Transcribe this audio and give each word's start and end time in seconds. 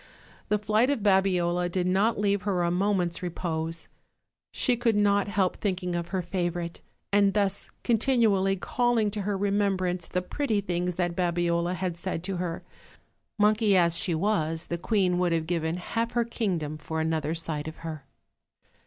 The 0.49 0.57
flight 0.57 0.89
of 0.89 1.01
Babiola 1.03 1.69
did 1.69 1.85
not 1.85 2.19
leave 2.19 2.41
her 2.41 2.63
a 2.63 2.71
moment's 2.71 3.21
repose: 3.21 3.87
she 4.51 4.75
could 4.75 4.95
not 4.95 5.27
help 5.27 5.57
thinking 5.57 5.95
of 5.95 6.07
her 6.07 6.23
favorite, 6.23 6.81
and 7.13 7.35
thus 7.35 7.69
continually 7.83 8.55
calling 8.55 9.11
to 9.11 9.21
her 9.21 9.37
remem 9.37 9.77
brance 9.77 10.09
the 10.09 10.23
pretty 10.23 10.59
things 10.59 10.95
that 10.95 11.15
Babiola 11.15 11.75
had 11.75 11.97
said 11.97 12.23
to 12.23 12.37
her; 12.37 12.63
monkey 13.37 13.77
as 13.77 13.95
she 13.95 14.15
was, 14.15 14.65
the 14.69 14.77
queen 14.79 15.19
would 15.19 15.33
have 15.33 15.45
given 15.45 15.77
half 15.77 16.13
her 16.13 16.25
kingdom 16.25 16.79
for 16.79 16.99
another 16.99 17.35
sight 17.35 17.67
of 17.67 17.75
her. 17.85 18.05